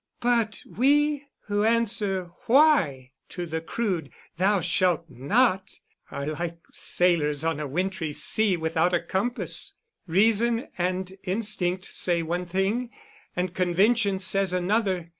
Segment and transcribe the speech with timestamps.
[0.19, 5.75] But we who answer Why to the crude Thou Shalt Not,
[6.09, 9.75] are like sailors on a wintry sea without a compass.
[10.07, 12.89] Reason and instinct say one thing,
[13.35, 15.09] and convention says another.